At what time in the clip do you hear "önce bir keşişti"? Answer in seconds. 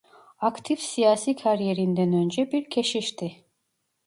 2.13-3.45